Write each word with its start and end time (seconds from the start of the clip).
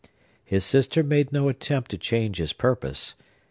His 0.43 0.65
sister 0.65 1.03
made 1.03 1.31
no 1.31 1.47
attempt 1.47 1.91
to 1.91 1.97
change 1.99 2.37
his 2.39 2.53
purpose. 2.53 3.13